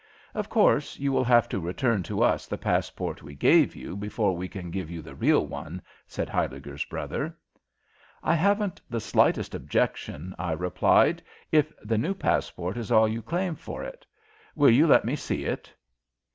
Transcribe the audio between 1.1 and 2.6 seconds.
will have to return to us the